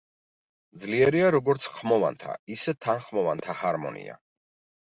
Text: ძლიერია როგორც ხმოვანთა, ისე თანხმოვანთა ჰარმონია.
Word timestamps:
ძლიერია 0.85 1.27
როგორც 1.35 1.67
ხმოვანთა, 1.75 2.35
ისე 2.57 2.75
თანხმოვანთა 2.87 3.59
ჰარმონია. 3.63 4.19